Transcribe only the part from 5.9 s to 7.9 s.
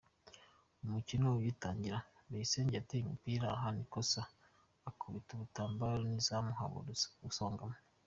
w’izamu habura usongamo.